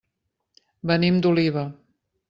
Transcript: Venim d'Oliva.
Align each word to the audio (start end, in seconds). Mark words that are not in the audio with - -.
Venim 0.93 1.21
d'Oliva. 1.27 1.67